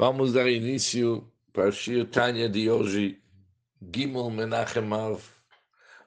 [0.00, 3.22] Vamos dar início para o Shir Tanya de hoje,
[3.94, 5.22] Gimel Menachem Av,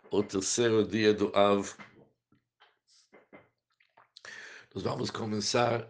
[0.10, 1.78] o terceiro dia do Av.
[4.74, 5.88] Nós vamos começar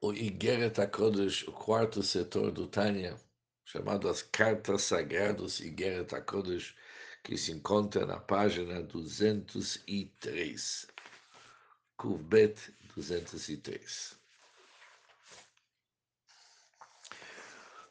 [0.00, 3.18] o Igeret HaKodesh, o quarto setor do Tanya,
[3.66, 6.74] chamado as Cartas Sagradas Igeret HaKodesh,
[7.22, 10.86] que se encontra na página 203.
[11.98, 14.21] Kuvbet 203.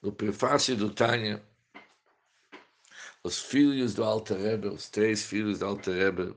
[0.01, 1.45] No prefácio do Tânia,
[3.23, 6.35] os filhos do Alter Rebbe, os três filhos do Alter Rebbe,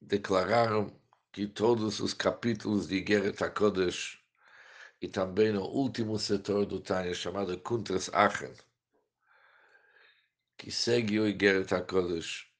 [0.00, 0.98] declararam
[1.30, 4.18] que todos os capítulos de Geret HaKodesh
[5.02, 8.54] e também no último setor do Tânia, chamado Kuntras Achen,
[10.56, 12.50] que segue o Igeret HaKodesh,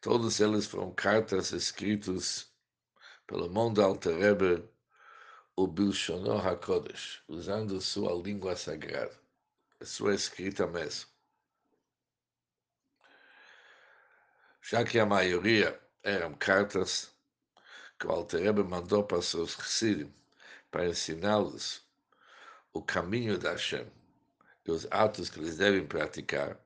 [0.00, 2.52] todos eles foram cartas escritas
[3.28, 4.77] pelo mundo Alter Rebbe
[5.58, 9.18] o Bilshonor HaKodesh, usando sua língua sagrada,
[9.82, 11.10] sua escrita mesmo.
[14.62, 17.12] Já que a maioria eram cartas
[17.98, 20.14] que o Alter Rebbe mandou para seus Chassidim
[20.70, 21.84] para ensiná-los
[22.72, 23.90] o caminho da Hashem
[24.64, 26.56] e os atos que eles devem praticar.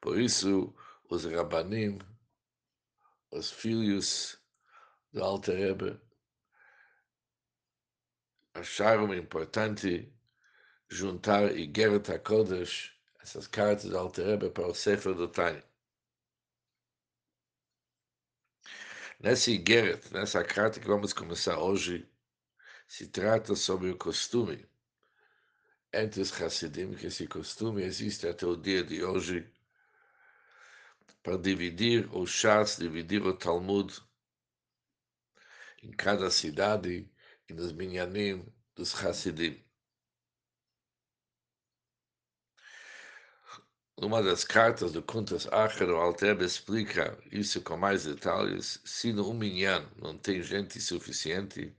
[0.00, 0.74] Por isso,
[1.08, 2.00] os Rabbanim,
[3.30, 4.36] os filhos
[5.12, 6.05] do Alter Rebbe,
[8.56, 10.10] acharam importante
[10.88, 15.64] juntar Igeret HaKodesh, essas cartas do Alter para o Sefer do Tânia.
[19.20, 22.08] Nessa Igeret, nessa carta que vamos começar hoje,
[22.86, 24.66] se trata sobre o costume
[25.92, 29.50] entre os Hassidim, que esse costume existe até o dia de hoje,
[31.22, 33.92] para dividir o Shas, dividir o Talmud
[35.82, 37.10] em cada cidade
[37.48, 38.44] e nos minyanim
[38.74, 39.62] dos Hassidim.
[43.98, 48.78] Uma das cartas do Kuntas Acher, o Alteb explica isso com mais detalhes.
[48.84, 51.74] Se no um minyan não tem gente suficiente,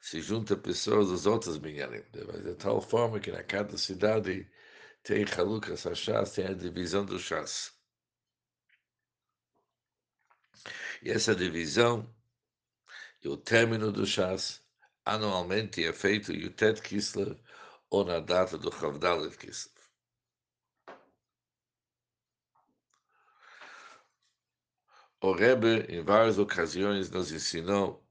[0.00, 2.02] se junta pessoas dos outros minyanim.
[2.10, 4.50] De tal forma que na cada cidade
[5.04, 7.72] tem Halukas Hashas, tem a divisão do Shas.
[11.02, 12.12] E essa divisão
[13.22, 14.63] e o término do Shas
[15.04, 17.38] anualmente é feito Yutet Kislev
[17.90, 19.74] ou na data do Chavdalet Kislev.
[25.20, 28.06] O Rebbe, em várias ocasiões, nos ensinou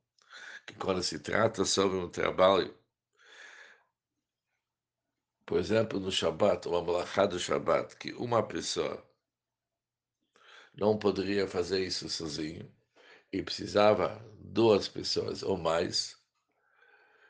[0.66, 2.76] que quando se trata sobre um trabalho,
[5.46, 9.06] por exemplo, no Shabat, uma malachá do Shabat, que uma pessoa
[10.74, 12.74] não poderia fazer isso sozinho
[13.32, 16.18] e precisava duas pessoas ou mais,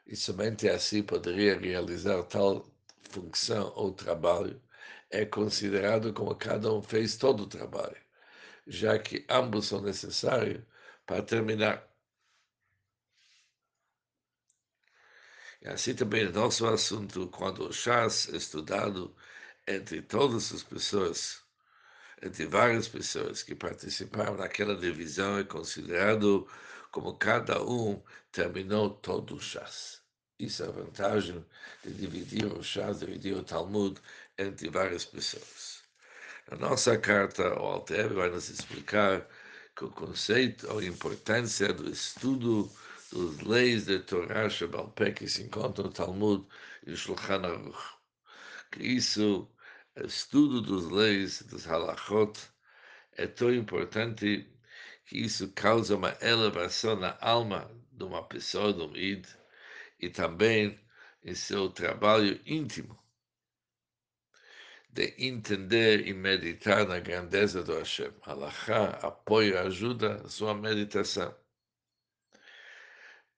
[0.06, 2.66] e somente assim poderia realizar tal
[3.10, 4.62] função ou trabalho,
[5.10, 7.98] é considerado como cada um fez todo o trabalho,
[8.68, 10.64] já que ambos são necessários
[11.06, 11.88] para terminar.
[15.62, 19.16] E assim também nosso assunto, quando o chás é estudado
[19.68, 21.42] entre todas as pessoas,
[22.22, 26.48] entre várias pessoas que participaram naquela divisão, é considerado
[26.94, 28.00] como cada um
[28.32, 30.04] terminou todo o chás.
[30.40, 31.44] Isso é a vantagem
[31.84, 34.00] de dividir o chás, dividir o Talmud
[34.38, 35.82] entre várias pessoas.
[36.52, 39.28] Na nossa carta, o Alter vai nos explicar
[39.76, 42.72] que o conceito, a importância do estudo
[43.12, 46.48] das leis de Torá Shabal Pé que se encontram no Talmud
[46.86, 47.98] e Shulchan Aruch.
[48.72, 49.50] Que isso,
[49.96, 52.40] estudo das leis, dos halachot,
[53.14, 54.53] é tão importante
[55.06, 59.28] que isso causa uma elevação na alma de uma pessoa, de id,
[60.00, 60.80] e também
[61.24, 63.04] em seu trabalho íntimo
[64.94, 68.12] de entender e meditar na grandeza do Hashem.
[68.22, 71.36] Halachá apoia, ajuda a sua meditação.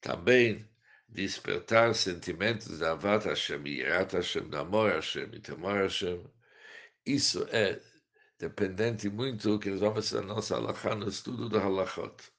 [0.01, 0.69] Também
[1.07, 6.21] despertar sentimentos de Avat Hashem, Yirat Hashem, de Hashem e temor Hashem.
[7.05, 7.79] Isso é
[8.39, 12.31] dependente muito que nós vamos fazer na nossa halachá no estudo do halachot.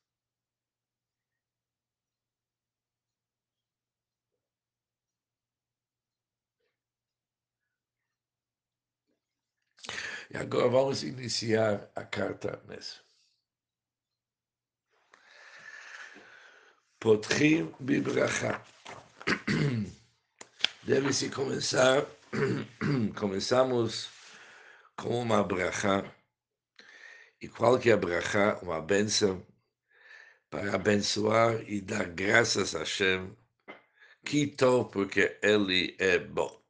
[10.31, 13.01] E agora vamos iniciar a carta mesmo.
[16.99, 18.61] Potrim bibracha.
[20.83, 22.05] Deve-se começar,
[23.19, 24.16] começamos
[24.96, 26.04] com uma bracha.
[27.42, 28.60] E qual que é a bracha?
[28.62, 29.46] Uma bênção
[30.50, 33.36] para abençoar e dar graças a Hashem,
[34.26, 36.62] que tal porque Ele é bom.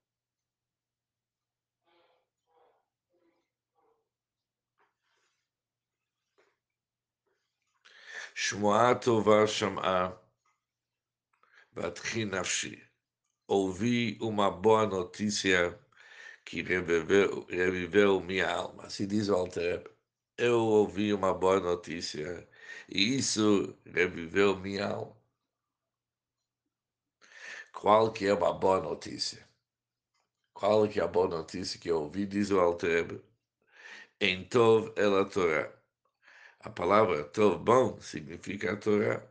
[8.35, 10.09] שמועה טובה שמעה,
[11.73, 12.75] והתחי נפשי.
[13.51, 15.77] Ouvi uma boa notícia
[16.46, 18.88] que reviveu, reviveu minha alma.
[18.90, 19.84] Se diz o Alter,
[20.38, 22.48] eu ouvi uma boa notícia
[22.88, 25.16] e isso reviveu minha alma.
[27.72, 29.46] Qual que é uma boa notícia?
[30.54, 32.26] Qual que é a boa notícia que eu ouvi?
[32.26, 33.22] Diz o Alter,
[34.20, 35.72] em Tov ela Torá.
[36.60, 39.22] A palavra Tov bom significa a Torá.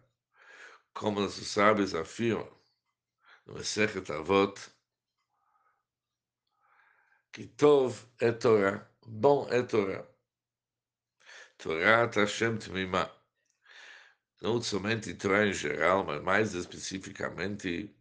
[0.94, 2.50] Como os sábios afirmam,
[3.46, 4.75] no Mesechet Avot,
[7.36, 10.08] que Tov é Torá, bom é Torá.
[11.58, 13.12] Torá Hashem Tmimá.
[14.42, 17.94] Não somente Torá em geral, mas mais especificamente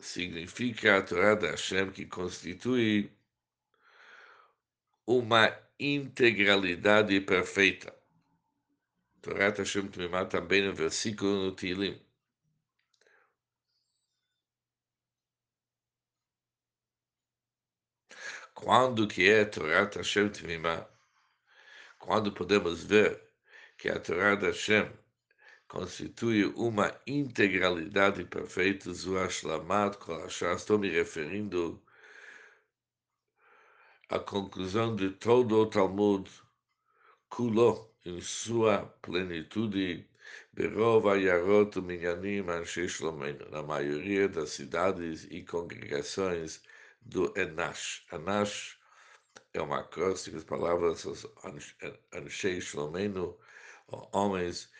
[0.00, 3.16] significa a Torá de Hashem que constitui
[5.06, 7.94] uma integralidade perfeita.
[9.22, 12.04] Torá Hashem Tmimá também no versículo no Tilim.
[18.56, 20.88] Quando que é Torá Hashem Tmimá?
[21.98, 23.22] Quando podemos ver
[23.76, 24.90] que a Torá de Hashem
[25.68, 31.80] constitui uma integralidade perfeita, Zuashlamat Kolashá, estou me referindo
[34.08, 36.28] à conclusão de todo o Talmud,
[37.28, 40.08] Kulo, em sua plenitude,
[40.54, 46.62] Berova Yarot Minyanim Anshe Shlomeinu, na maioria das cidades e congregações
[47.06, 48.04] do Enash.
[48.12, 48.78] Enash
[49.54, 51.04] é uma acróstica, as palavras
[52.12, 53.38] Anshei Shlomeinu,
[54.12, 54.70] homens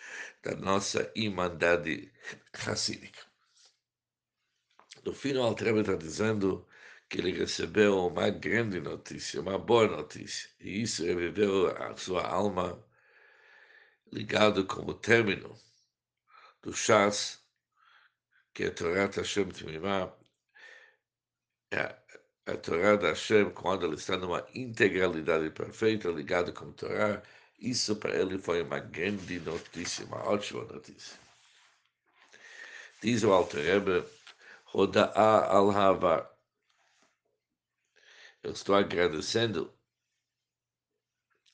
[0.43, 2.13] da nossa irmandade
[2.55, 3.21] racídica.
[5.05, 6.67] No fim, o Altrebe está dizendo
[7.09, 12.85] que ele recebeu uma grande notícia, uma boa notícia, e isso reviveu a sua alma
[14.13, 15.57] ligado como término
[16.61, 17.41] do Shas,
[18.53, 20.13] que é Torah Hashem Tmimah,
[21.71, 22.06] é
[22.47, 27.23] a Torá da Hashem, quando ele está numa integralidade perfeita, ligado com a Torá,
[27.59, 31.19] isso para ele foi uma grande notícia, uma ótima notícia.
[33.03, 34.09] Diz o Alter Rebbe,
[34.67, 36.31] Roda'a al-Havar.
[38.43, 39.75] Eu estou agradecendo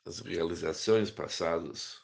[0.04, 2.02] as realizações passadas.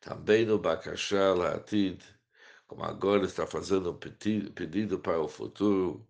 [0.00, 2.00] Também no Bakashá Latid,
[2.66, 6.06] como agora está fazendo um pedido, pedido para o futuro,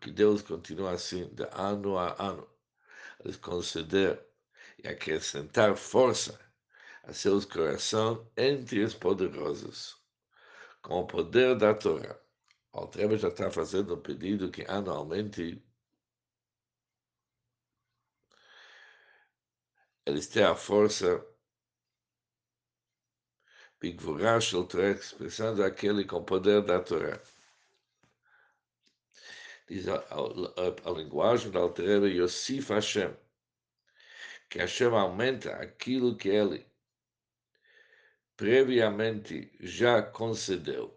[0.00, 2.46] que Deus continue assim, de ano a ano,
[3.24, 4.22] a conceder
[4.82, 6.38] e acrescentar força
[7.04, 9.96] a seus corações entre os poderosos,
[10.82, 12.18] com o poder da Torá.
[12.72, 15.62] O Altreba já está fazendo um pedido que anualmente
[20.04, 21.24] eles têm a força
[23.80, 27.20] Bigvurah Shel Torah, expressando aquele com poder da Torá.
[29.68, 33.14] Diz a, a, a, linguagem da Altereba Yosif Hashem,
[34.48, 36.66] que Hashem aumenta aquilo que ele
[38.36, 40.96] previamente já concedeu.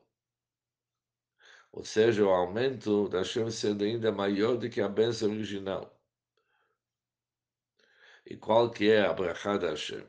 [1.71, 6.00] Ou seja, o aumento da Hashem sendo ainda maior do que a bênção original.
[8.25, 10.05] E qual que é a brachá da Hashem?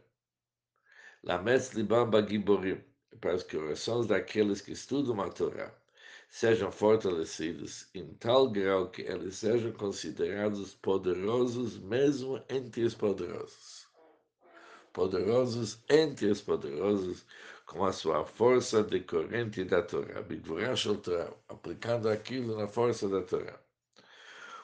[1.24, 2.84] Lametz libam bagiborim,
[3.20, 5.74] para os corações daqueles que estudam a Torá
[6.30, 13.88] sejam fortalecidos em tal grau que eles sejam considerados poderosos mesmo entre os poderosos.
[14.92, 17.26] Poderosos entre os poderosos,
[17.66, 20.22] com a sua força decorrente da Torá,
[21.02, 23.60] Torá, aplicando aquilo na força da Torá.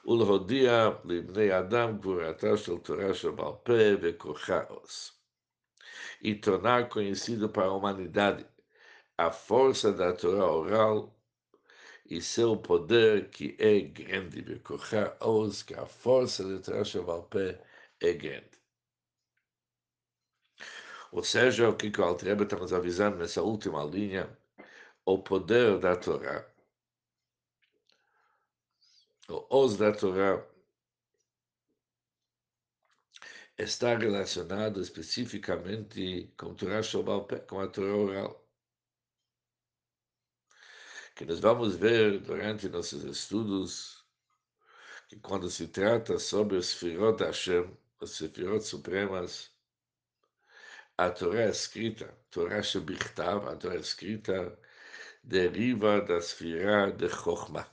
[0.05, 4.61] ולהודיע לבני אדם גבורתה של תורה שבעל פה וכוחה
[6.20, 8.46] e tornar conhecido para a humanidade
[9.18, 11.14] a força da Torá oral
[12.08, 17.60] e seu poder que é grande, Bekochá Oz, que a força de Torá Shavalpé
[18.00, 18.50] é grande.
[21.10, 24.28] Ou seja, o que o Altreba está nos avisando nessa última linha,
[25.04, 26.46] o poder da Torá,
[29.28, 30.44] o Oz da Torá,
[33.58, 38.46] está relacionado especificamente com Torá Shabbat, com a Torá oral.
[41.14, 44.04] Que nós vamos ver durante nossos estudos
[45.08, 49.50] que quando se trata sobre os Sefirot Hashem, as Sefirot Supremas,
[50.98, 54.58] a Torá escrita, Torá Shebichtav, a Torá escrita,
[55.22, 57.66] deriva da Sefirah de Chokhmah.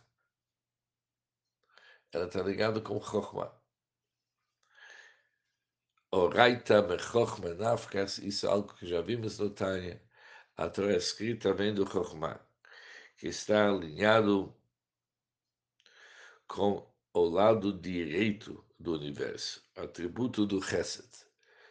[2.13, 3.62] Ela está ligada com Chokhmah.
[6.15, 9.99] Oraita Mechokhmah Nafkas, isso é algo que já vimos no Tânia.
[10.55, 12.39] A Torá é escrita vem do Chokhmah,
[13.17, 14.55] que está alinhado
[16.47, 21.09] com o lado direito do universo, atributo do Chesed.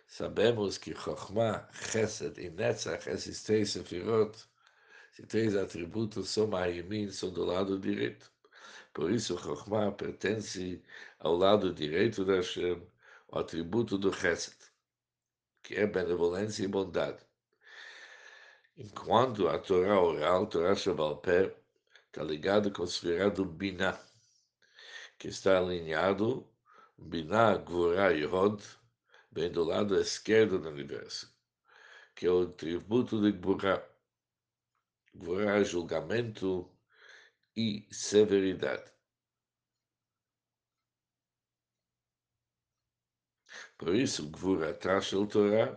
[0.09, 4.37] Sabemos que Chokhmah, Chesed e Netzach, esses três sefirot,
[5.13, 8.29] esses três atributos são Mahimin, são do lado direito.
[8.93, 10.83] Por isso, Chokhmah pertence
[11.21, 12.83] ao lado direito da Hashem,
[13.33, 14.57] o atributo do Chesed,
[15.63, 17.19] que é benevolência e bondade.
[18.77, 21.57] Enquanto a Torá oral, Torá Shabbat Pé,
[22.07, 23.99] está ligado Sfirah do Binah,
[25.19, 26.47] que está alinhado,
[26.99, 28.63] Binah, Gvurah e Hod,
[29.31, 31.35] bem do lado esquerdo do universo,
[32.15, 33.83] que é o tributo de Gvurah.
[35.15, 36.71] Gvurah é julgamento
[37.57, 38.92] e severidade.
[43.83, 44.31] Por isso,
[44.79, 45.77] traz o Torá,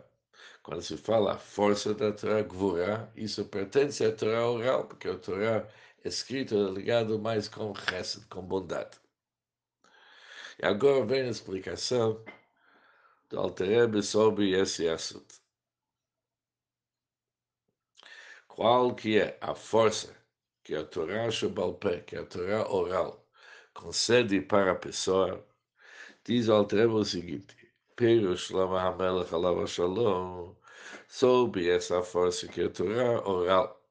[0.61, 5.17] quando se fala a força da Torá, Gvurah, isso pertence à Torá oral, porque a
[5.17, 5.67] Torá
[6.03, 8.95] escrita é ligado mais com chesed, com bondade.
[10.61, 12.23] E agora vem a explicação
[13.27, 15.41] do Alterebe sobre esse assunto.
[18.47, 20.15] Qual que é a força
[20.63, 23.27] que a Torá Shabalpé, que a Torá oral,
[23.73, 25.43] concede para a pessoa,
[26.23, 27.64] diz o Alterebe o seguinte,
[27.95, 30.53] Perush Lama HaMelech Alav Shalom,
[31.07, 33.81] sob essa força que a Torá oral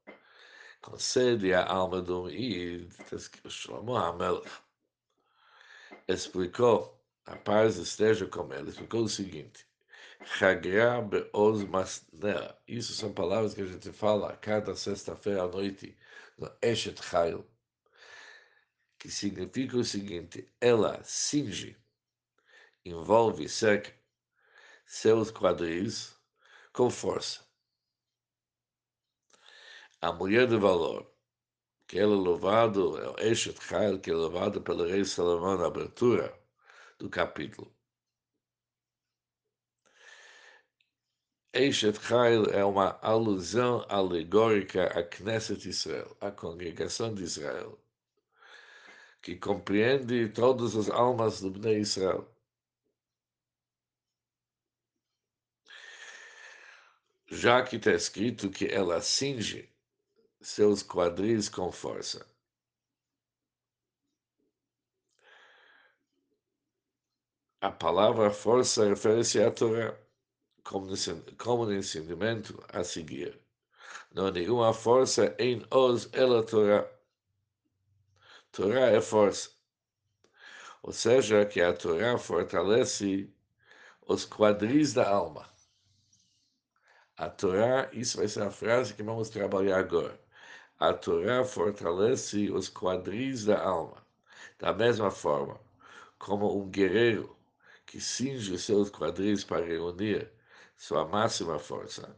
[0.79, 2.91] concede à alma do Id,
[3.49, 4.47] Shlomo HaMelech,
[6.07, 9.65] explicou, a paz esteja com ele, explicou o seguinte,
[10.23, 12.55] Chagra be'oz masnea.
[12.67, 15.97] Isso são palavras que a gente fala cada sexta-feira à noite
[16.37, 17.43] no Eshet Chayil,
[18.99, 21.75] que significa o seguinte, ela cinge,
[22.85, 23.91] envolve, seca
[24.85, 26.15] seus quadris
[26.71, 27.43] com força.
[30.01, 31.11] A mulher de valor,
[31.87, 35.65] que ele é louvado, é o Eshet Chayil, que é louvado pelo rei Salomão na
[35.65, 36.39] abertura
[36.99, 37.73] do capítulo.
[41.53, 47.79] Eshet Chayil é uma alusão alegórica à Knesset Israel, à congregação de Israel,
[49.21, 52.34] que compreende todas as almas do Bnei Israel.
[57.27, 59.69] Já que está escrito que ela cinge
[60.41, 62.25] seus quadris com força.
[67.59, 69.97] A palavra força refere-se à Torá,
[70.63, 73.41] como, ensinamento a seguir.
[74.13, 76.87] Não há nenhuma força em os ela Torá.
[78.51, 79.49] Torá é força.
[80.83, 83.33] Ou seja, que a Torá fortalece
[84.07, 85.54] os quadris da alma.
[87.17, 90.19] A Torá, isso vai ser a frase que vamos trabalhar agora.
[90.79, 94.05] A Torá fortalece os quadris da alma,
[94.59, 95.59] da mesma forma
[96.19, 97.35] como um guerreiro
[97.85, 100.31] que cinge seus quadris para reunir
[100.77, 102.15] sua máxima força.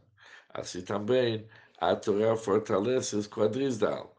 [0.50, 4.12] Assim também a Torá fortalece os quadris da alma.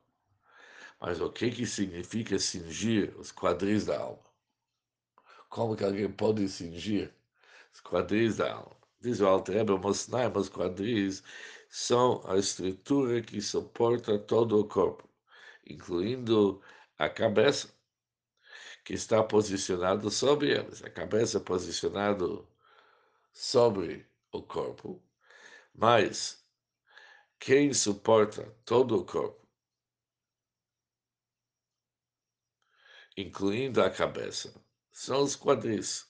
[1.01, 4.23] Mas o que, que significa cingir os quadris da alma?
[5.49, 7.13] Como que alguém pode cingir
[7.73, 8.78] os quadris da alma?
[9.01, 11.23] Diz o Altrebe Mosnaim, os quadris
[11.69, 15.09] são a estrutura que suporta todo o corpo,
[15.65, 16.61] incluindo
[16.97, 17.73] a cabeça,
[18.83, 20.83] que está posicionado sobre eles.
[20.83, 22.45] A cabeça posicionado
[23.31, 25.01] sobre o corpo,
[25.73, 26.45] mas
[27.39, 29.47] quem suporta todo o corpo,
[33.15, 34.53] incluindo a cabeça,
[34.91, 36.08] são os quadris.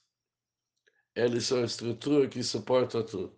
[1.20, 3.38] Eles são a estrutura que suporta tudo.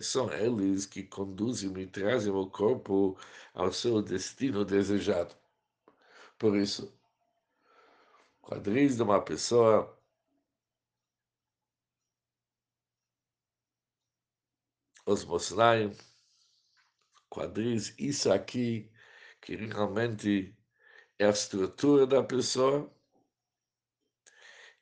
[0.00, 3.18] São eles que conduzem e trazem o corpo
[3.52, 5.34] ao seu destino desejado.
[6.38, 6.96] Por isso,
[8.40, 9.98] quadris de uma pessoa
[15.04, 15.90] os mostraem
[17.28, 18.88] quadris, isso aqui
[19.40, 20.56] que realmente
[21.18, 22.88] é a estrutura da pessoa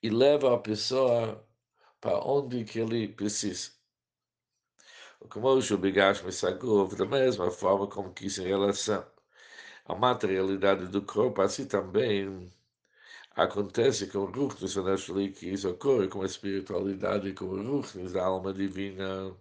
[0.07, 1.45] e leva a pessoa
[2.01, 3.73] para onde que ele precisa.
[5.29, 9.05] Como o Shubigash Misagov, da mesma forma como que em relação
[9.87, 12.53] a materialidade do corpo, assim também
[13.35, 14.75] acontece com Ruchnis
[15.39, 19.35] que isso ocorre com a espiritualidade, com Ruchnis da alma divina,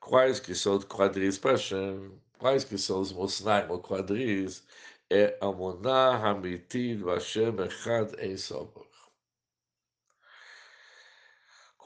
[0.00, 4.64] quais que são quadris para Hashem, quais que são os Mosnaim ou quadris,
[5.10, 8.36] é Amonah Hamitid Vashem Echad Ein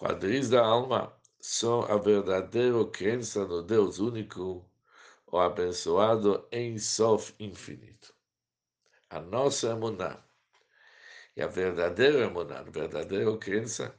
[0.02, 4.68] Quadris da alma são a verdadeira crença no Deus único,
[5.28, 8.12] o abençoado em Sof infinito.
[9.08, 10.20] A nossa emuná
[11.36, 13.96] e a verdadeira emuná, a verdadeira crença,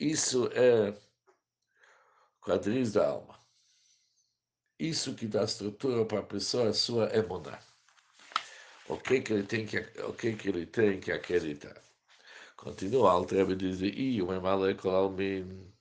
[0.00, 0.98] isso é
[2.40, 3.38] quadris da alma.
[4.78, 7.60] Isso que dá estrutura para a pessoa, a sua emuná.
[8.88, 11.84] O que, que ele tem que, o que, que ele tem que acreditar?
[12.56, 14.30] Continua, Altrebe diz, e o
[14.90, 15.72] Almin,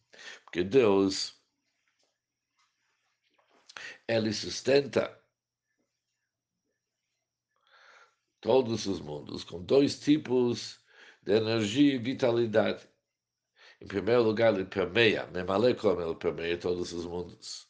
[0.44, 1.42] porque Deus,
[4.08, 5.22] ele sustenta
[8.42, 10.80] todos os mundos com dois tipos
[11.24, 12.88] de energia e vitalidade.
[13.82, 17.68] Em primeiro lugar, ele permeia, Memalekom, ele permeia todos os mundos.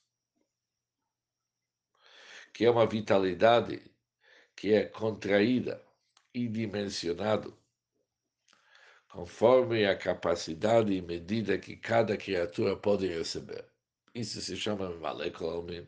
[2.53, 3.81] Que é uma vitalidade
[4.55, 5.83] que é contraída
[6.33, 7.57] e dimensionado
[9.15, 13.63] conforme a capacidade e medida que cada criatura pode receber.
[14.13, 15.87] Isso se chama Malekolamin.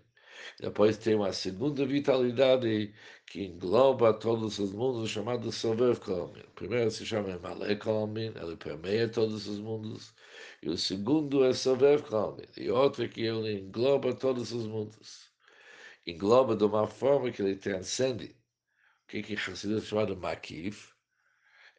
[0.62, 2.94] Depois tem uma segunda vitalidade
[3.26, 6.44] que engloba todos os mundos, chamado Sovev Kolamin.
[6.56, 10.14] Primeiro se chama Malekolamin, ele permeia todos os mundos.
[10.64, 12.48] E o segundo é Sovev Kolamin.
[12.56, 15.30] E outro que ele engloba todos os mundos.
[16.06, 18.38] Engloba de uma forma que ele transcende.
[19.04, 20.97] O que, que Hassidut chama de Makif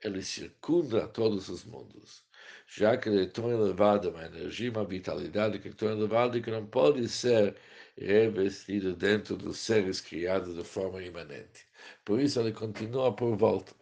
[0.03, 2.25] ele circunda todos os mundos,
[2.67, 6.51] já que ele é tão elevado, uma energia, uma vitalidade que é tão elevada que
[6.51, 7.57] não pode ser
[7.97, 11.67] revestido dentro dos seres criados de forma imanente.
[12.05, 13.75] Por isso ele continua por volta.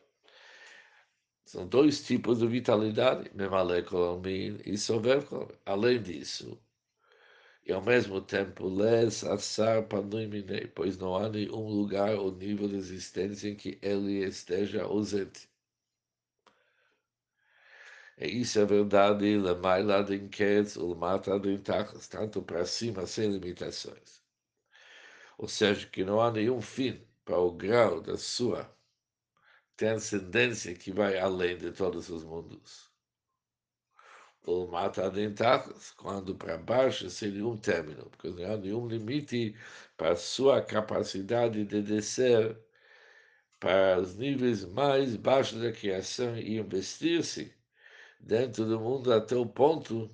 [1.44, 5.54] São dois tipos de vitalidade, Memalekolmin e Soverkolmin.
[5.64, 6.60] Além disso,
[7.66, 12.76] e ao mesmo tempo les assar panuimine, pois não há nenhum lugar ou nível de
[12.76, 15.48] existência em que ele esteja ausente.
[18.18, 24.22] E isso é verdade, Lemaila em Ketz, Ulmata em Tachas, tanto para cima, sem limitações.
[25.38, 28.74] Ou seja, que não há nenhum fim para o grau da sua
[29.76, 32.90] transcendência que vai além de todos os mundos.
[34.46, 39.54] Ulmata em Tachas, quando para baixo, sem nenhum término, porque não há nenhum limite
[39.96, 42.58] para a sua capacidade de descer
[43.60, 47.55] para os níveis mais baixos da criação e investir-se
[48.20, 50.10] dentro do mundo até o ponto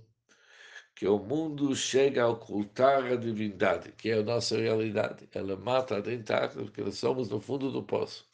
[0.94, 5.28] que o mundo chega a ocultar a divindade, que é a nossa realidade.
[5.32, 8.24] Ela mata a dentáculo, porque nós somos no fundo do poço.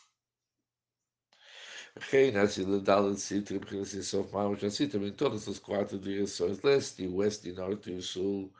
[4.66, 8.52] Assim também todas as quatro direções, leste, oeste, norte e sul,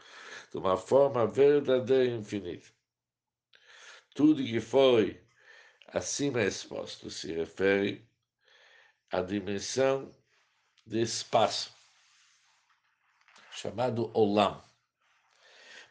[0.51, 2.69] de uma forma verdadeira e infinita.
[4.15, 5.23] Tudo que foi
[5.89, 8.09] acima exposto se refere
[9.11, 10.11] à dimensão
[10.89, 11.71] de espaço,
[13.53, 14.63] chamado Olam.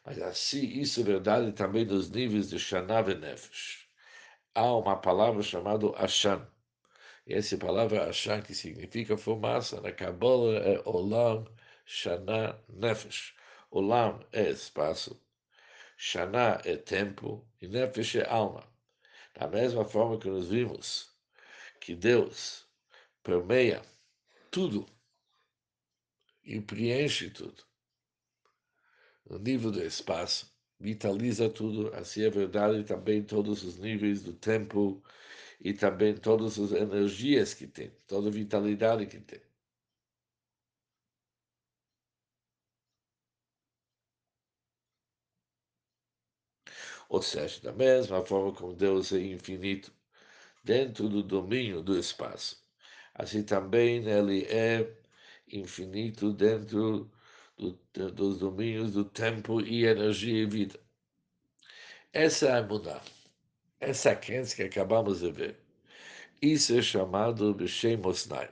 [0.03, 3.87] Mas assim, isso é verdade também dos níveis de Shana Nefesh.
[4.55, 6.47] Há uma palavra chamada Ashan.
[7.27, 11.45] E essa palavra Ashan, que significa fumaça, na Kabbalah é Olam,
[11.85, 13.35] Shana, Nefesh.
[13.69, 15.21] Olam é espaço,
[15.95, 18.63] Shana é tempo e Nefesh é alma.
[19.35, 21.11] Da mesma forma que nós vimos
[21.79, 22.65] que Deus
[23.21, 23.83] permeia
[24.51, 24.85] tudo
[26.43, 27.63] e preenche tudo.
[29.29, 35.03] No nível do espaço, vitaliza tudo, assim é verdade também todos os níveis do tempo
[35.61, 39.41] e também todas as energias que tem, toda a vitalidade que tem.
[47.09, 49.93] Ou seja, da mesma forma como Deus é infinito
[50.63, 52.66] dentro do domínio do espaço,
[53.17, 54.89] assim também ele é
[55.51, 57.11] infinito dentro
[57.57, 57.71] do,
[58.11, 60.79] dos domínios do tempo e energia e vida.
[62.13, 63.03] Essa é a mudar.
[63.79, 65.59] Essa crença que acabamos de ver.
[66.41, 68.49] Isso é chamado Beshem Osnai.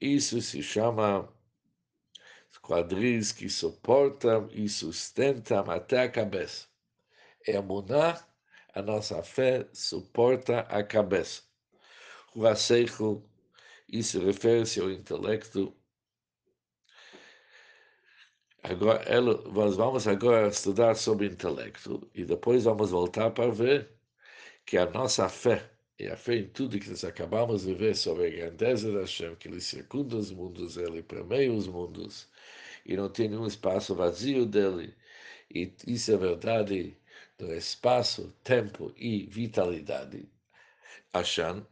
[0.00, 1.32] Isso se chama
[2.64, 6.66] quadris que suportam e sustentam até a cabeça.
[7.46, 8.26] É a Muná,
[8.74, 11.42] a nossa fé suporta a cabeça.
[12.34, 13.22] O Aseichel
[13.88, 15.72] isso refere-se ao intelecto.
[18.62, 23.88] Agora, nós vamos agora estudar sobre intelecto e depois vamos voltar para ver
[24.66, 28.26] que a nossa fé, e a fé em tudo que nós acabamos de ver sobre
[28.26, 32.28] a grandeza da Hashem, que ele circunda os mundos, ele permeia os mundos,
[32.84, 34.92] e não tem nenhum espaço vazio dele,
[35.54, 36.96] e isso é verdade
[37.38, 40.28] do espaço, tempo e vitalidade.
[41.14, 41.64] Hashem,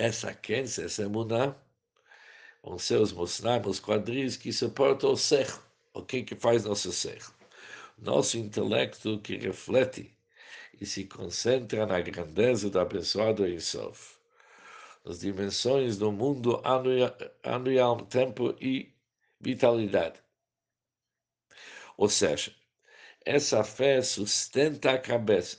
[0.00, 1.54] essa crença, essa emuná,
[2.62, 5.62] vão ser os musnaim, os quadris que suportam o serro.
[5.92, 7.34] O que que faz nosso serro?
[7.98, 10.10] Nosso intelecto que reflete
[10.80, 14.16] e se concentra na grandeza do abençoado Insof,
[15.04, 16.62] nas dimensões do mundo
[17.42, 18.94] anual, tempo e
[19.38, 20.18] vitalidade.
[21.98, 22.54] Ou seja,
[23.22, 25.58] essa fé sustenta a cabeça.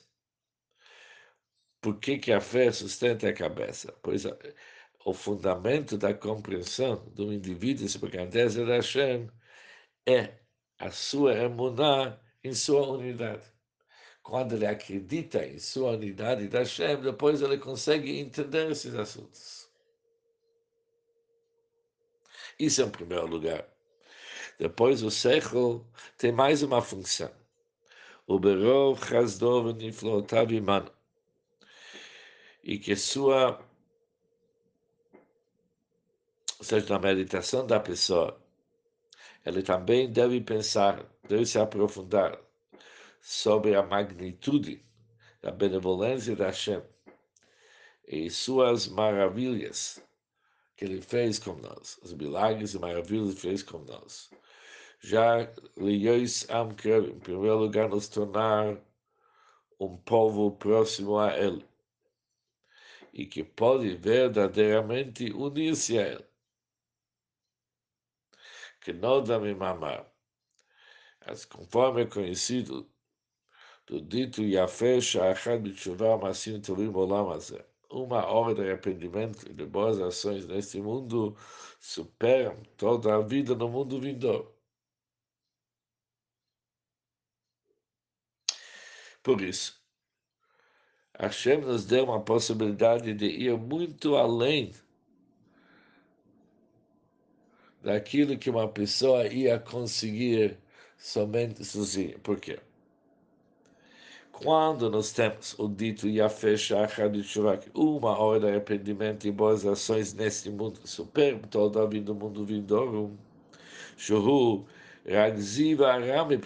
[1.82, 3.92] Por que, que a fé sustenta a cabeça?
[4.04, 4.24] Pois
[5.06, 9.30] o fundamento da compreensão do indivíduo sobre grandeza da Hashem
[10.08, 10.40] é
[10.80, 13.52] a sua emuná em sua unidade
[14.24, 19.70] quando ele acredita em sua unidade da Hashem, depois ele consegue entender esses assuntos.
[22.60, 23.66] Isso é em primeiro lugar.
[24.60, 25.86] Depois o Sechel
[26.18, 27.32] tem mais uma função.
[28.28, 30.92] O Berov Chazdov Niflotav Imano.
[32.64, 33.60] E que sua,
[36.62, 38.40] seja, na meditação da pessoa,
[39.46, 42.40] ele também deve pensar, deve se aprofundar
[43.20, 44.84] sobre a magnitude
[45.42, 46.84] da benevolência da Hashem
[48.08, 50.04] e suas maravilhas
[50.76, 54.30] que ele fez com nós, os milagres e maravilhas que fez com nós.
[55.00, 58.78] Já Leois Amker, em primeiro lugar, nos tornar
[59.80, 61.71] um povo próximo a ele
[63.14, 66.26] e que pode verdadeiramente unir-se a ele.
[68.82, 70.12] Que me mamar.
[71.50, 72.90] Conforme é conhecido,
[73.86, 77.66] do dito Yafé Shachad Bitshuva Masim Tovim Olam Hazeh.
[77.90, 81.36] Uma hora de arrependimento e de boas ações neste mundo
[81.80, 84.56] superam toda a vida no mundo vindouro.
[89.24, 89.81] Por isso,
[91.22, 94.72] Hashem nos deu uma possibilidade de ir muito além
[97.84, 100.58] daquilo que uma pessoa ia conseguir
[100.98, 102.18] somente sozinha.
[102.24, 102.58] Por quê?
[104.32, 106.56] Quando nós temos o dito Yafé
[107.76, 112.44] uma hora de arrependimento e boas ações neste mundo superbo, toda a vida do mundo
[112.44, 113.16] vindouro,
[113.96, 114.66] Shuru,
[115.08, 116.40] Ragziva Aram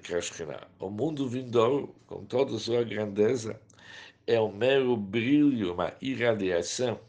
[0.00, 0.60] Krashkina.
[0.78, 3.60] O mundo vindouro, com toda a sua grandeza,
[4.26, 7.00] é um mero brilho, uma irradiação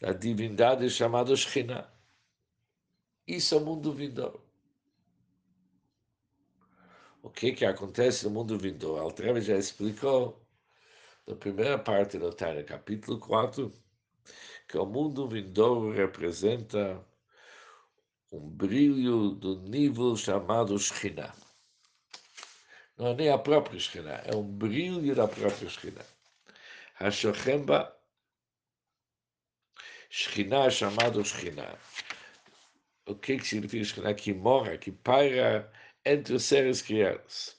[0.00, 1.90] da divindade chamada Shekhinah.
[3.26, 4.48] Isso é o mundo vindouro
[7.22, 9.02] o que, que acontece no mundo vindouro.
[9.02, 10.42] Altreve já explicou
[11.26, 13.72] na primeira parte do Tânia, capítulo 4,
[14.66, 17.04] que o mundo vindouro representa
[18.32, 21.34] um brilho do nível chamado Shekhinah.
[22.98, 26.04] Não é nem a própria Shekhinah, é um brilho da própria Shekhinah.
[26.94, 27.96] Hashochemba,
[30.10, 31.78] Shekhinah chamado Shekhinah.
[33.06, 34.14] O que, que significa Shekhinah?
[34.14, 35.72] Que mora, que paira
[36.04, 37.56] entre os seres criados.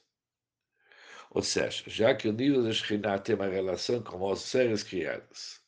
[1.32, 5.62] Ou seja, já que o nível da Shekhinah tem uma relação com os seres criados,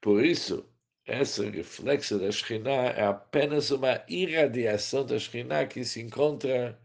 [0.00, 0.68] por isso,
[1.05, 6.79] esse reflexo da Shekhinah é apenas uma irradiação da Shekhinah que se encontra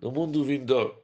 [0.00, 1.00] no mundo vindouro.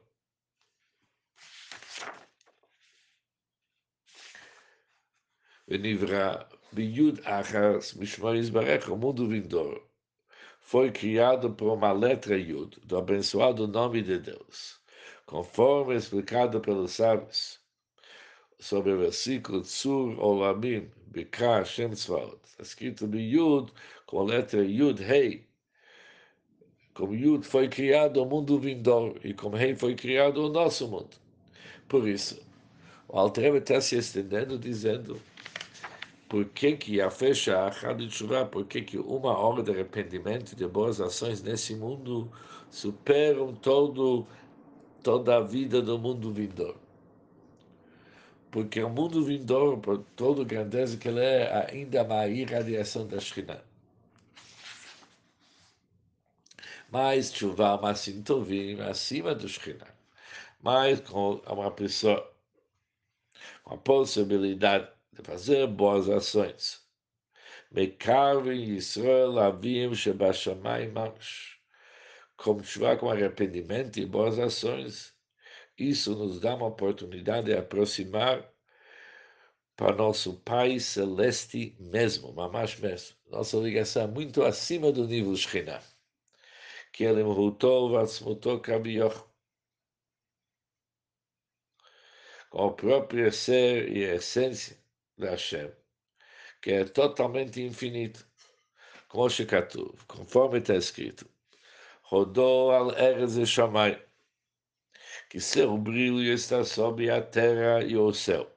[5.69, 9.81] ונברא Biud Achas Mishmoris Barech, o mundo vindouro,
[10.59, 14.81] foi criado por uma letra Yud, do abençoado nome de Deus,
[15.25, 17.61] conforme explicado pelos sábios
[18.59, 22.38] sobre o versículo Tzur Olamim, Bikra Shem Tzvaot.
[22.44, 23.72] Está escrito no Yud,
[24.06, 25.46] com a letra Yud Rei.
[26.94, 31.16] Como Yud foi criado o mundo vindouro, e como Rei foi criado o nosso mundo.
[31.88, 32.40] Por isso,
[33.08, 35.20] o Altrebe está se estendendo, dizendo
[36.28, 40.56] por que que a fecha a de chuva, por que que uma hora de arrependimento
[40.56, 42.32] de boas ações nesse mundo
[42.70, 44.26] superam todo,
[45.02, 46.81] toda a vida do mundo vindouro.
[48.52, 53.18] Porque o mundo vindouro, por toda a grandeza que ele é, ainda uma irradiação da
[53.18, 53.62] Shekhinah.
[56.92, 59.94] mais chuva, mas sintovim acima do Shekhinah.
[60.60, 62.30] Mas com uma pessoa,
[63.64, 66.82] com a possibilidade de fazer boas ações.
[67.70, 71.58] Mekarvin Yisrael Avim Shebashamai Mamash.
[72.36, 75.14] Como tiver com arrependimento e boas ações,
[75.78, 78.52] isso nos dá uma oportunidade de aproximar
[79.76, 83.16] para nosso Pai Celeste mesmo, Mamash mesmo.
[83.30, 85.82] Nossa ligação é muito acima do nível Shekhinah.
[86.92, 89.24] Que ele voltou, vatsmutou, kabioch.
[92.50, 94.78] Com o próprio ser e a essência
[95.16, 95.72] da Hashem,
[96.60, 98.26] que é totalmente infinito.
[99.08, 99.28] Como
[100.06, 101.26] conforme está escrito.
[102.02, 104.11] Rodou al Eretz e Shammai
[105.32, 108.54] que seu brilho está sobre a terra e o céu.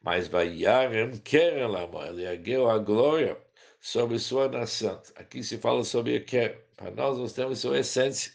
[0.00, 1.68] Mas vai Yarem Kerem
[2.08, 3.38] ele ergueu a glória
[3.78, 5.02] sobre sua nação.
[5.16, 6.58] Aqui se fala sobre Kerem.
[6.76, 8.32] Para nós, nós temos sua essência.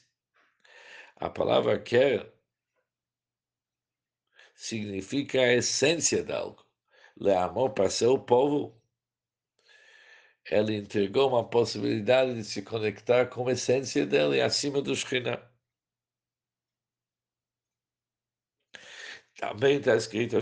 [1.15, 2.31] A palavra Kerem
[4.53, 6.63] significa a essência de algo.
[7.17, 8.79] Le amor para seu povo.
[10.51, 15.54] Ele entregou uma possibilidade de se conectar com a essência dele acima do Shekhinah.
[19.55, 20.35] Também está escrito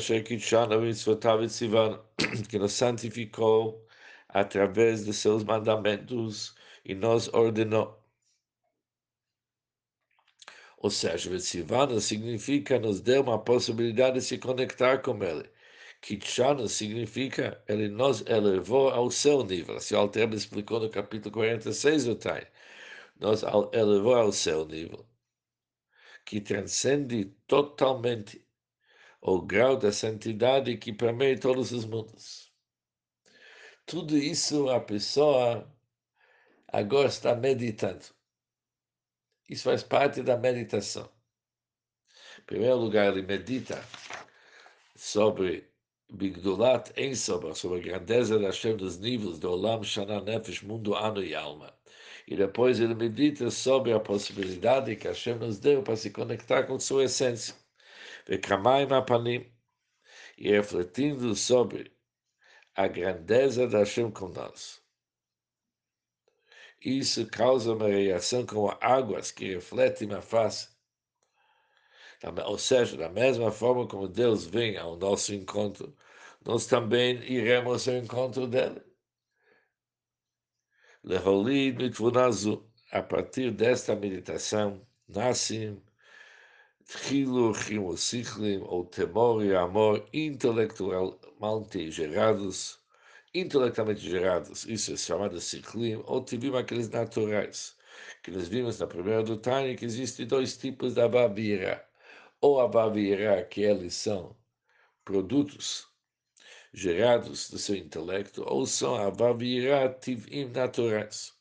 [2.50, 3.88] que nos santificou
[4.28, 8.04] através de seus mandamentos e nos ordenou.
[10.80, 15.48] Ou seja, Vetsivana significa nos deu uma possibilidade de se conectar com ele.
[16.02, 19.80] Kitshana significa ele nos elevou ao seu nível.
[19.80, 22.48] Se o Alter explicou no capítulo 46 do Tai,
[23.20, 25.06] nos elevou ao seu nível,
[26.26, 28.43] que transcende totalmente
[29.26, 32.52] o grau da santidade que permeia todos os mundos.
[33.86, 35.66] Tudo isso a pessoa
[36.68, 38.06] agora está meditando.
[39.50, 41.10] Isso faz parte da meditação.
[42.40, 43.82] Em primeiro lugar, ele medita
[44.94, 45.70] sobre
[46.12, 51.24] Bigdulat Ensoba, sobre a grandeza da Hashem dos níveis do Olam Shana Nefesh, mundo, ano
[51.24, 51.74] e alma.
[52.28, 56.78] E depois ele medita sobre a possibilidade que Hashem nos deu para se conectar com
[56.78, 57.63] sua essência.
[58.28, 59.52] Vekamayim apanim,
[60.38, 61.96] e refletindo sobre
[62.76, 64.82] a grandeza da Hashem com nós.
[66.82, 70.70] Isso causa uma reação como águas que refletem na face.
[72.46, 75.96] Ou seja, da mesma forma como Deus vem ao nosso encontro,
[76.44, 78.82] nós também iremos ao encontro dele.
[81.04, 85.82] Leholid mitvunazu, a partir desta meditação, nascem
[87.10, 92.80] Hiluchim ou Sichlim, ou temor e amor intelectualmente gerados,
[93.34, 97.76] intelectualmente gerados, isso é chamado Sichlim, ou tivimos aqueles naturais,
[98.22, 101.88] que nós vimos na primeira do Tânia, que existem dois tipos de Abavira,
[102.42, 104.36] ou Abavira, que eles são
[105.06, 105.88] produtos
[106.74, 111.34] gerados do seu intelecto, ou são Abavira Tivim naturais.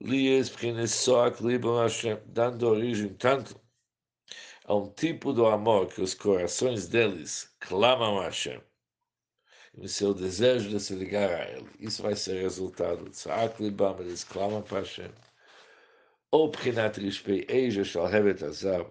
[0.00, 3.60] Lies Prinessok Libam Hashem, dando origem tanto
[4.64, 8.62] a um tipo de amor que os corações deles clamam a Hashem,
[9.74, 11.68] no seu desejo de se ligar a Ele.
[11.80, 13.10] Isso vai ser resultado.
[13.10, 15.10] Tzak Libam, eles clamam para Hashem.
[16.30, 18.86] Ou Prinat Rishpei Eja Shalhevet Azar,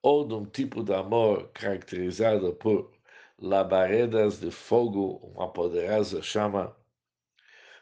[0.00, 2.92] ou de um tipo de amor caracterizado por
[3.36, 6.76] labaredas de fogo, uma poderosa chama.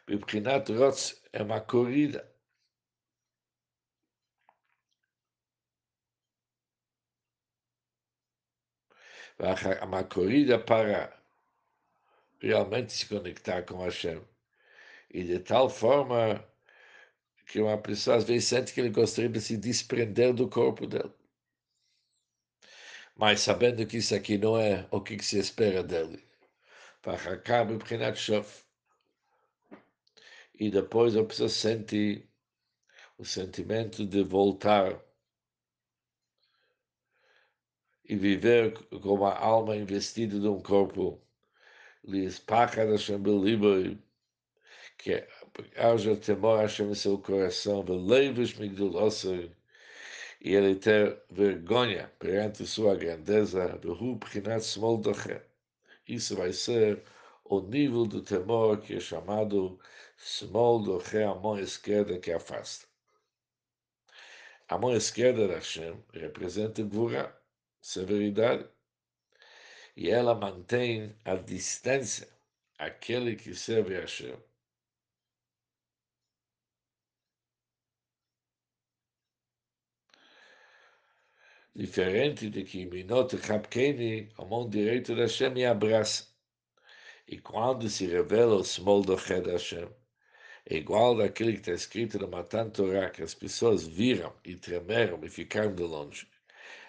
[0.07, 2.27] Biprinat Rotz é uma corrida
[9.81, 11.17] uma corrida para
[12.39, 14.21] realmente se conectar com Hashem.
[15.09, 16.45] E de tal forma
[17.45, 21.11] que uma pessoa às vezes sente que ele gostaria de se desprender do corpo dele.
[23.15, 26.23] Mas sabendo que isso aqui não é o que se espera dele.
[30.53, 32.27] E depois a pessoa sente
[33.17, 35.01] o sentimento de voltar
[38.09, 41.21] e viver com uma alma investida num corpo.
[42.03, 43.95] Lhes paca da Shambeliba,
[44.97, 45.23] que
[45.77, 49.51] haja temor a Hashem em seu coração, veleves migdulosser,
[50.41, 55.39] e ele ter vergonha perante sua grandeza, behu prinat smol doche.
[56.07, 57.03] Isso vai ser
[57.45, 59.79] o nível do temor que é chamado
[60.17, 62.87] smol doche, a mão esquerda que afasta.
[64.67, 67.38] A mão esquerda da Hashem representa Gvura,
[67.81, 68.67] severidade.
[69.95, 72.27] E ela mantém a distância
[72.77, 74.37] aquele que serve a Hashem.
[81.75, 86.27] Diferente de que Minot Kapkeni, a mão direita da Hashem me abraça.
[87.27, 89.89] E quando se revela o small do Ched Hashem,
[90.65, 95.23] é igual daquele que está escrito no Matan Torah, que as pessoas viram e tremeram
[95.23, 96.27] e ficaram de longe.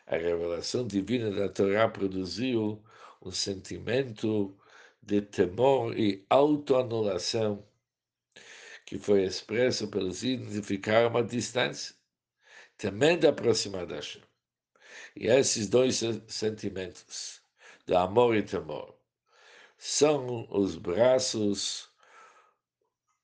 [0.07, 2.83] A revelação divina da Torá produziu
[3.23, 4.57] um sentimento
[5.03, 7.67] de temor e autoanulação
[8.85, 10.25] que foi expresso pelos
[10.63, 11.95] ficaram à distância,
[12.77, 14.27] temendo aproximar da.
[15.15, 17.41] E esses dois sentimentos,
[17.87, 18.97] de amor e temor,
[19.79, 21.89] são os braços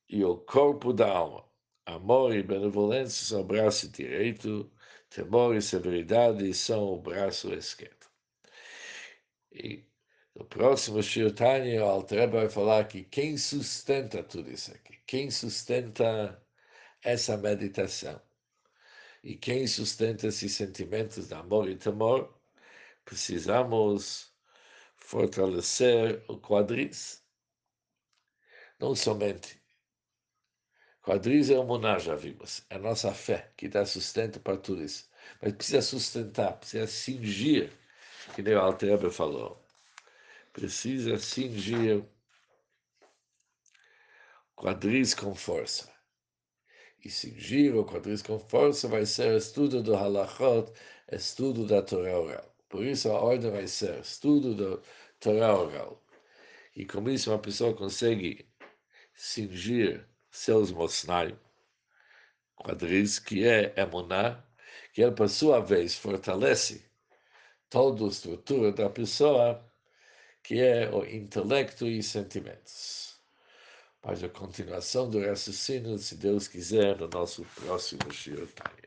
[0.08, 1.44] e o corpo da alma.
[1.84, 4.70] Amor e benevolência são o braço direito,
[5.08, 8.06] temor e severidade são o braço esquerdo.
[9.52, 9.84] E
[10.34, 16.42] no próximo Shirtanya, o Alter vai falar que quem sustenta tudo isso aqui, quem sustenta
[17.02, 18.20] essa meditação,
[19.22, 22.38] e quem sustenta esses sentimentos de amor e temor,
[23.04, 24.32] precisamos
[24.96, 27.24] fortalecer o quadris.
[28.78, 29.65] Não somente.
[31.06, 32.66] Quadris é o monar, já vimos.
[32.68, 35.08] É a nossa fé que dá sustento para tudo isso.
[35.40, 37.70] Mas precisa sustentar, precisa cingir,
[38.34, 39.64] que nem o Alter falou.
[40.52, 42.04] Precisa cingir
[44.56, 45.88] quadris com força
[47.04, 50.72] e cingir o quadris com força vai ser estudo do halachot,
[51.12, 52.56] estudo da Torá oral.
[52.68, 54.82] Por isso a ordem vai ser estudo da
[55.20, 56.02] Torá oral.
[56.74, 58.48] E com isso uma pessoa consegue
[59.14, 60.04] cingir
[60.37, 61.37] seus mosnai,
[62.57, 64.44] quadris, que é emuná,
[64.92, 66.85] que ele, por sua vez, fortalece
[67.70, 69.64] toda a estrutura da pessoa,
[70.42, 73.07] que é o intelecto e sentimentos
[74.07, 78.86] mas a continuação do raciocínio, se Deus quiser, no nosso próximo Shirotaya.